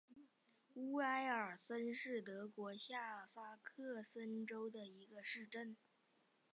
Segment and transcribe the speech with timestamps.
[0.73, 5.77] 乌埃尔森是德国下萨克森州的一个市镇。